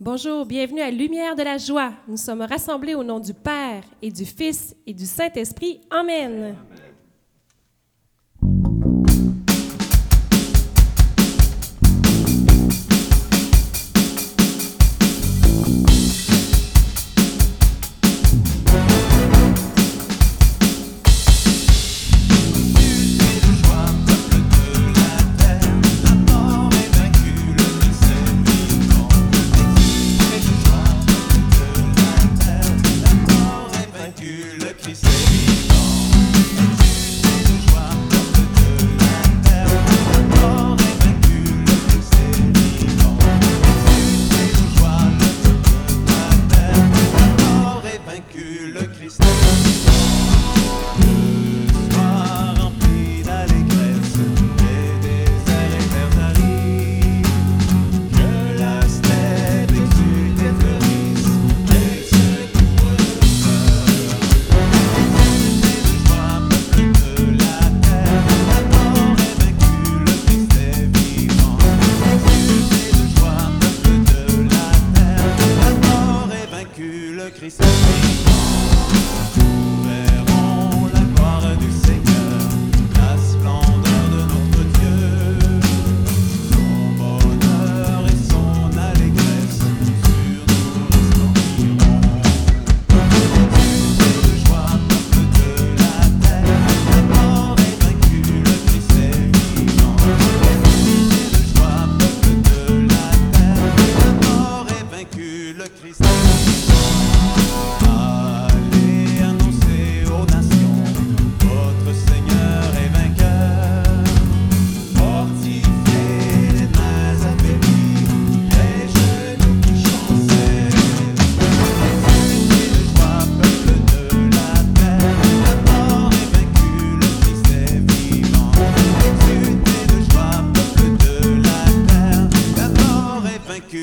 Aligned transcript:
Bonjour, 0.00 0.46
bienvenue 0.46 0.80
à 0.80 0.92
Lumière 0.92 1.34
de 1.34 1.42
la 1.42 1.58
joie. 1.58 1.90
Nous 2.06 2.16
sommes 2.16 2.42
rassemblés 2.42 2.94
au 2.94 3.02
nom 3.02 3.18
du 3.18 3.34
Père 3.34 3.82
et 4.00 4.12
du 4.12 4.24
Fils 4.24 4.76
et 4.86 4.94
du 4.94 5.04
Saint-Esprit. 5.04 5.80
Amen. 5.90 6.54
joie 6.70 6.87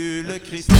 Le 0.00 0.38
Christ. 0.38 0.70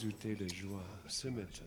exulter 0.00 0.34
de 0.34 0.48
joie 0.48 0.82
ce 1.08 1.28
matin. 1.28 1.64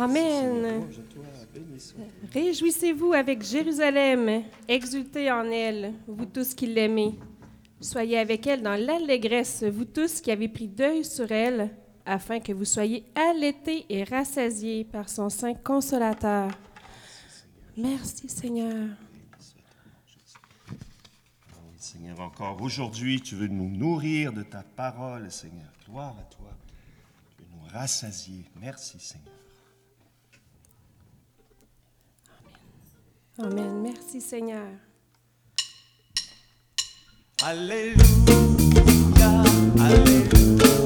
Amen. 0.00 0.86
Réjouissez-vous 2.32 3.12
avec 3.12 3.42
Jérusalem, 3.42 4.44
exultez 4.66 5.30
en 5.30 5.44
elle, 5.44 5.92
vous 6.06 6.24
tous 6.26 6.54
qui 6.54 6.66
l'aimez. 6.66 7.18
Soyez 7.80 8.18
avec 8.18 8.46
elle 8.46 8.62
dans 8.62 8.76
l'allégresse, 8.76 9.62
vous 9.64 9.84
tous 9.84 10.20
qui 10.20 10.30
avez 10.30 10.48
pris 10.48 10.68
deuil 10.68 11.04
sur 11.04 11.30
elle, 11.30 11.70
afin 12.06 12.40
que 12.40 12.52
vous 12.52 12.64
soyez 12.64 13.04
allaités 13.14 13.84
et 13.88 14.04
rassasiés 14.04 14.84
par 14.84 15.08
son 15.08 15.28
sein 15.28 15.54
consolateur. 15.54 16.50
Merci 17.76 18.28
Seigneur. 18.28 18.88
Oui, 21.68 21.76
Seigneur, 21.78 22.20
encore 22.20 22.60
aujourd'hui, 22.62 23.20
tu 23.20 23.34
veux 23.34 23.48
nous 23.48 23.68
nourrir 23.68 24.32
de 24.32 24.42
ta 24.42 24.62
parole, 24.62 25.30
Seigneur. 25.30 25.72
Gloire 25.86 26.16
à 26.18 26.24
toi. 26.34 26.50
Tu 27.36 27.42
veux 27.42 27.48
nous 27.54 27.68
rassasier. 27.72 28.44
Merci, 28.60 28.98
Seigneur. 28.98 29.39
Amen. 33.42 33.80
Merci 33.82 34.20
Seigneur. 34.20 34.66
Alléluia, 37.42 37.96
Alléluia, 39.80 40.79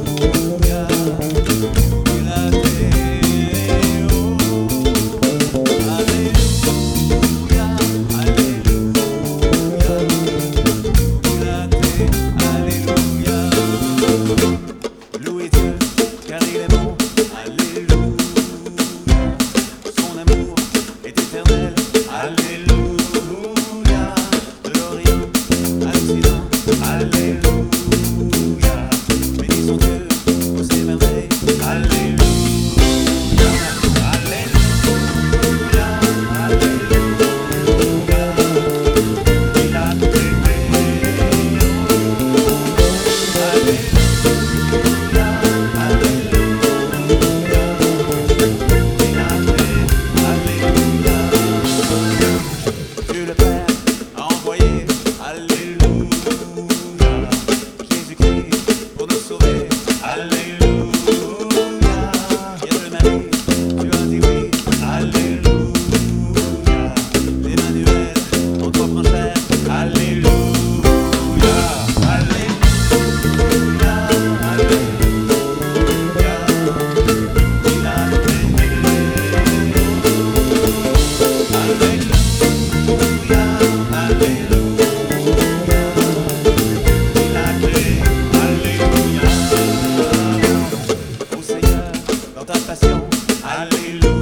dans 92.85 93.09
ta 93.43 94.13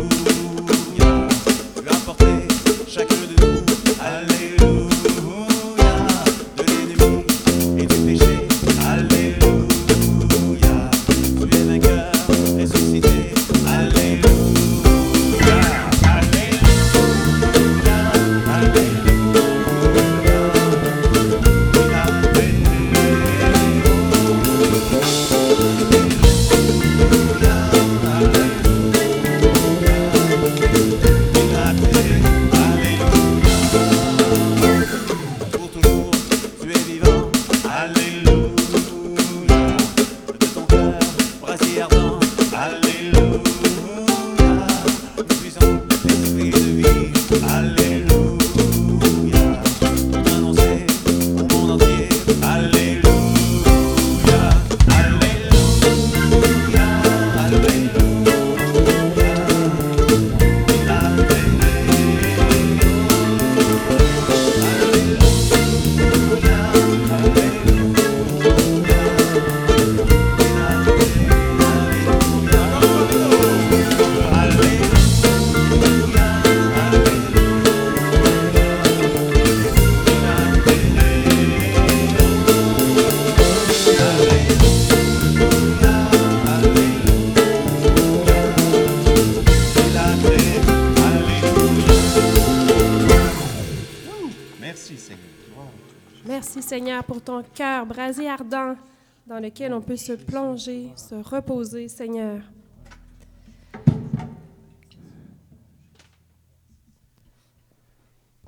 dans 99.32 99.40
lequel 99.40 99.72
on 99.72 99.80
peut 99.80 99.96
se 99.96 100.12
plonger, 100.12 100.90
se 100.94 101.14
reposer, 101.14 101.88
Seigneur. 101.88 102.42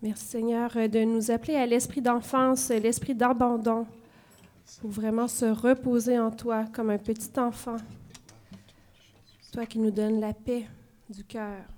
Merci 0.02 0.26
Seigneur 0.26 0.70
de 0.74 1.04
nous 1.04 1.30
appeler 1.30 1.54
à 1.54 1.64
l'esprit 1.64 2.02
d'enfance, 2.02 2.68
l'esprit 2.68 3.14
d'abandon, 3.14 3.86
pour 4.82 4.90
vraiment 4.90 5.26
se 5.26 5.46
reposer 5.46 6.18
en 6.18 6.30
toi 6.30 6.66
comme 6.70 6.90
un 6.90 6.98
petit 6.98 7.40
enfant. 7.40 7.78
Toi 9.54 9.64
qui 9.64 9.78
nous 9.78 9.90
donnes 9.90 10.20
la 10.20 10.34
paix 10.34 10.66
du 11.08 11.24
cœur. 11.24 11.73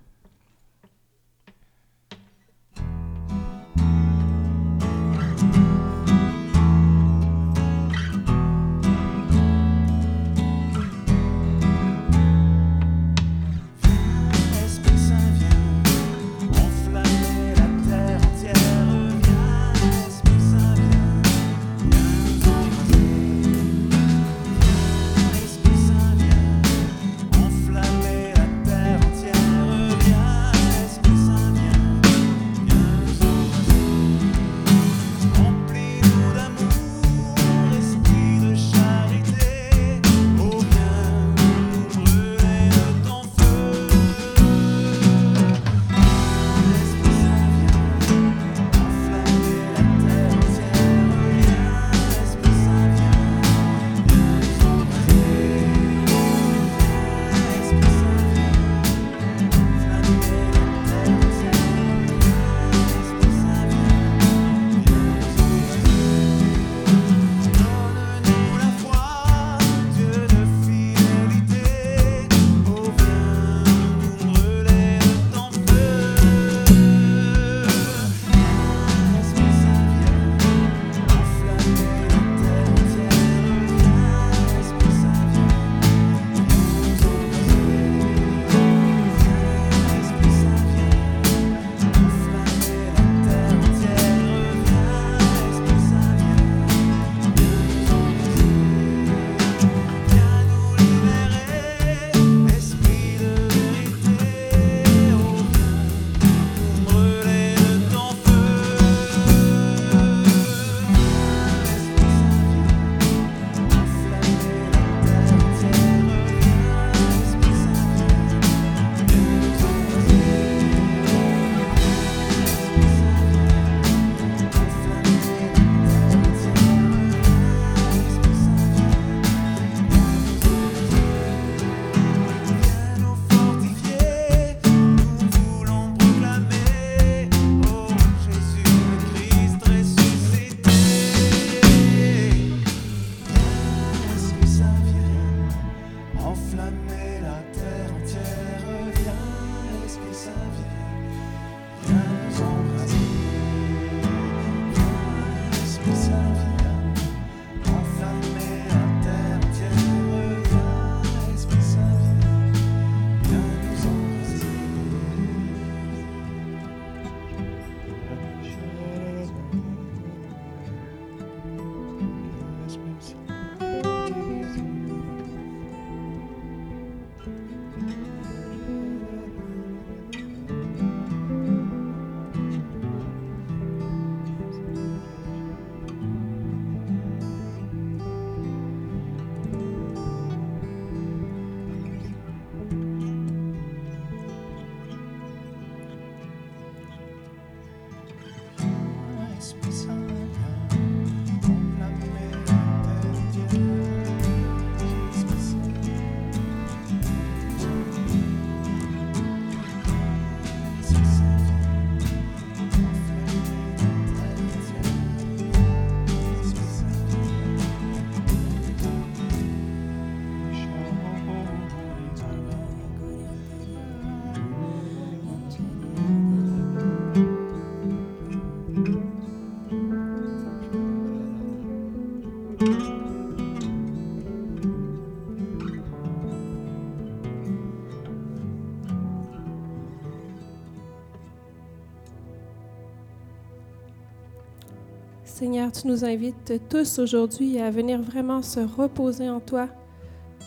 Seigneur, 245.47 245.71
tu 245.71 245.87
nous 245.87 246.05
invites 246.05 246.55
tous 246.69 246.99
aujourd'hui 246.99 247.61
à 247.61 247.71
venir 247.71 248.03
vraiment 248.03 248.43
se 248.43 248.59
reposer 248.59 249.31
en 249.31 249.39
toi 249.39 249.69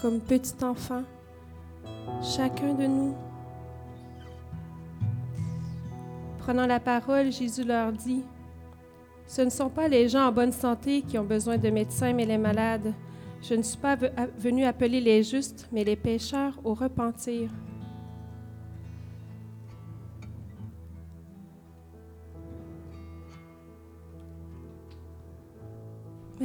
comme 0.02 0.20
petit 0.20 0.62
enfant, 0.62 1.04
chacun 2.22 2.74
de 2.74 2.86
nous. 2.86 3.16
Prenant 6.40 6.68
la 6.68 6.82
parole, 6.82 7.32
Jésus 7.32 7.64
leur 7.64 7.94
dit, 7.94 8.24
Ce 9.26 9.42
ne 9.42 9.50
sont 9.50 9.70
pas 9.70 9.88
les 9.88 10.10
gens 10.10 10.28
en 10.28 10.34
bonne 10.34 10.52
santé 10.52 11.02
qui 11.02 11.18
ont 11.18 11.24
besoin 11.24 11.58
de 11.58 11.70
médecins, 11.70 12.12
mais 12.12 12.26
les 12.26 12.38
malades. 12.38 12.94
Je 13.42 13.54
ne 13.54 13.62
suis 13.62 13.78
pas 13.78 13.96
venu 14.38 14.66
appeler 14.66 15.00
les 15.00 15.24
justes, 15.24 15.70
mais 15.72 15.86
les 15.86 15.96
pécheurs 15.96 16.60
au 16.66 16.74
repentir. 16.74 17.50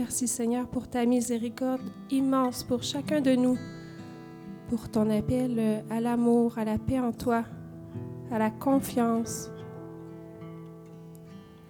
Merci 0.04 0.28
Seigneur 0.28 0.68
pour 0.68 0.87
ta 0.87 1.06
miséricorde 1.06 1.80
immense 2.11 2.62
pour 2.62 2.82
chacun 2.82 3.23
de 3.23 3.30
nous, 3.30 3.56
pour 4.68 4.90
ton 4.90 5.08
appel 5.08 5.58
euh, 5.58 5.80
à 5.88 5.99
l'amour, 5.99 6.58
à 6.58 6.66
la 6.66 6.76
paix 6.76 7.00
en 7.00 7.11
toi, 7.11 7.42
à 8.30 8.38
la 8.38 8.50
confiance, 8.50 9.50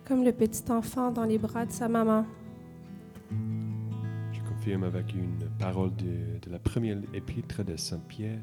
comme 0.04 0.24
le 0.24 0.32
petit 0.32 0.64
enfant 0.72 1.12
dans 1.12 1.22
les 1.22 1.38
bras 1.38 1.64
de 1.64 1.70
sa 1.70 1.88
maman. 1.88 2.26
Je 4.32 4.40
confirme 4.48 4.82
avec 4.82 5.14
une 5.14 5.48
parole 5.60 5.94
de, 5.94 6.50
la 6.50 6.58
première 6.58 6.98
épître 7.14 7.62
de 7.62 7.76
Saint 7.76 8.02
Pierre. 8.08 8.42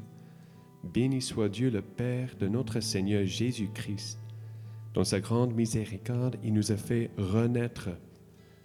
Béni 0.84 1.20
soit 1.20 1.50
Dieu 1.50 1.68
le 1.68 1.82
Père 1.82 2.30
de 2.40 2.48
notre 2.48 2.80
Seigneur 2.80 3.26
Jésus-Christ. 3.26 4.18
Dans 4.94 5.04
sa 5.04 5.20
grande 5.20 5.54
miséricorde, 5.54 6.38
il 6.42 6.54
nous 6.54 6.72
a 6.72 6.78
fait 6.78 7.10
renaître 7.18 7.90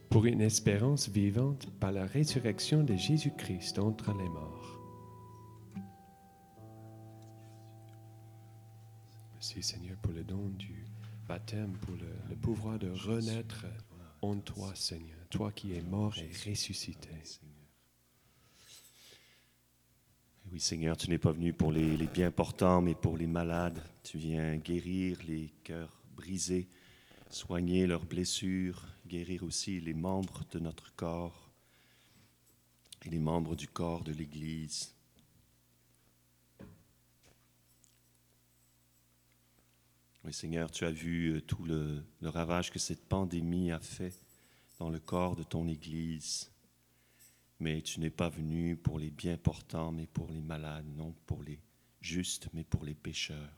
pour 0.09 0.25
une 0.25 0.41
espérance 0.41 1.09
vivante 1.09 1.69
par 1.79 1.91
la 1.91 2.05
résurrection 2.05 2.83
de 2.83 2.95
Jésus-Christ 2.95 3.79
entre 3.79 4.11
les 4.17 4.29
morts. 4.29 4.79
Merci 9.33 9.61
Seigneur 9.61 9.97
pour 9.97 10.13
le 10.13 10.23
don 10.23 10.49
du 10.57 10.85
baptême, 11.27 11.73
pour 11.81 11.95
le, 11.95 12.35
pouvoir 12.35 12.79
de 12.79 12.89
renaître 12.89 13.65
en 14.21 14.37
toi 14.39 14.71
Seigneur, 14.75 15.17
toi 15.29 15.51
qui 15.51 15.73
es 15.73 15.81
mort 15.81 16.15
et 16.17 16.49
ressuscité. 16.49 17.09
Oui, 20.51 20.61
Seigneur, 20.61 20.95
tu 20.95 21.09
n'es 21.09 21.17
pas 21.17 21.33
venu 21.33 21.51
pour 21.51 21.73
les 21.73 21.97
bien 22.07 22.31
portants, 22.31 22.81
mais 22.81 22.95
pour 22.95 23.17
les 23.17 23.27
malades. 23.27 23.83
Tu 24.03 24.17
viens 24.17 24.55
guérir 24.55 25.17
les 25.27 25.53
cœurs 25.63 26.01
brisés, 26.15 26.69
soigner 27.29 27.87
leurs 27.87 28.05
blessures, 28.05 28.85
guérir 29.05 29.43
aussi 29.43 29.79
les 29.79 29.93
membres 29.93 30.43
de 30.51 30.59
notre 30.59 30.93
corps 30.95 31.49
et 33.05 33.09
les 33.09 33.19
membres 33.19 33.55
du 33.55 33.67
corps 33.67 34.03
de 34.03 34.11
l'Église. 34.11 34.93
Oui, 40.23 40.33
Seigneur, 40.33 40.69
tu 40.71 40.83
as 40.83 40.91
vu 40.91 41.35
euh, 41.35 41.41
tout 41.41 41.63
le, 41.63 42.03
le 42.21 42.29
ravage 42.29 42.69
que 42.69 42.79
cette 42.79 43.05
pandémie 43.05 43.71
a 43.71 43.79
fait 43.79 44.13
dans 44.77 44.89
le 44.89 44.99
corps 44.99 45.35
de 45.35 45.43
ton 45.43 45.67
Église. 45.67 46.51
Mais 47.59 47.81
tu 47.81 47.99
n'es 47.99 48.09
pas 48.09 48.29
venu 48.29 48.75
pour 48.75 48.99
les 48.99 49.09
bien 49.09 49.37
portants, 49.37 49.91
mais 49.91 50.05
pour 50.05 50.29
les 50.29 50.41
malades, 50.41 50.85
non 50.95 51.13
pour 51.25 51.43
les 51.43 51.59
justes, 52.01 52.49
mais 52.53 52.63
pour 52.63 52.83
les 52.83 52.93
pécheurs. 52.93 53.57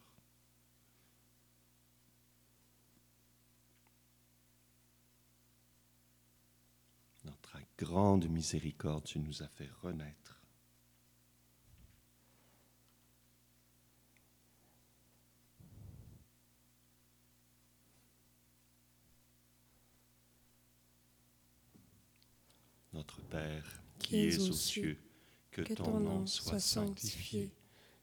Dans 7.25 7.33
ta 7.33 7.59
grande 7.79 8.27
miséricorde, 8.27 9.05
tu 9.05 9.19
nous 9.19 9.41
as 9.41 9.47
fait 9.47 9.69
renaître. 9.81 10.43
Notre 22.91 23.21
Père, 23.21 23.81
qui 23.97 24.25
es 24.25 24.39
aux 24.39 24.51
cieux, 24.51 24.99
que 25.51 25.61
ton 25.73 26.01
nom 26.01 26.25
soit 26.25 26.59
sanctifié, 26.59 27.49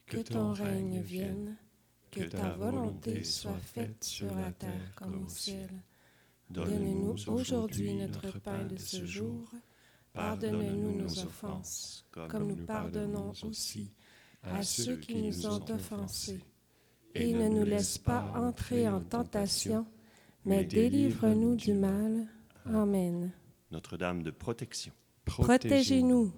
que 0.07 0.17
ton 0.19 0.55
règne 0.55 1.03
vienne, 1.03 1.59
que 2.11 2.25
ta 2.25 2.55
volonté 2.55 3.25
soit 3.25 3.59
faite 3.59 4.05
sur 4.05 4.35
la 4.35 4.53
terre 4.53 4.95
comme 4.95 5.27
au 5.27 5.29
ciel. 5.29 5.69
Donne-nous 6.50 7.14
aujourd'hui 7.28 7.94
notre 7.94 8.38
pain 8.40 8.64
de 8.64 8.76
ce 8.76 9.04
jour. 9.04 9.50
Pardonne-nous 10.12 11.02
nos 11.02 11.18
offenses, 11.18 12.06
comme 12.11 12.48
nous 12.48 12.64
pardonnons 12.64 13.32
aussi 13.44 13.92
à 14.42 14.62
ceux 14.62 14.96
qui 14.96 15.16
nous 15.16 15.46
ont 15.46 15.70
offensés. 15.70 16.40
Et 17.14 17.32
ne 17.32 17.48
nous 17.48 17.64
laisse 17.64 17.98
pas 17.98 18.32
entrer 18.37 18.88
en 18.88 19.00
tentation, 19.00 19.87
mais 20.44 20.64
délivre-nous 20.64 21.56
du 21.56 21.72
mal. 21.72 22.26
Amen. 22.66 23.32
Notre-Dame 23.70 24.22
de 24.22 24.30
protection. 24.30 24.92
Protégez-nous. 25.24 26.32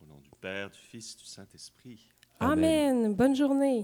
Au 0.00 0.06
nom 0.06 0.18
du 0.20 0.30
Père, 0.40 0.70
du 0.70 0.78
Fils, 0.78 1.16
du 1.16 1.24
Saint-Esprit. 1.24 2.10
Amen. 2.40 3.14
Bonne 3.14 3.36
journée. 3.36 3.82